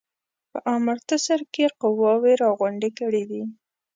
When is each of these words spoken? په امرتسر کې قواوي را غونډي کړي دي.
په 0.51 0.59
امرتسر 0.77 1.39
کې 1.53 1.65
قواوي 1.81 2.33
را 2.41 2.49
غونډي 2.59 2.89
کړي 2.99 3.23
دي. 3.31 3.43